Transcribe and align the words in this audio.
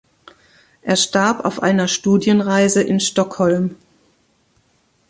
Er 0.81 0.95
starb 0.95 1.45
auf 1.45 1.61
einer 1.61 1.87
Studienreise 1.87 2.81
in 2.81 2.99
Stockholm. 2.99 3.75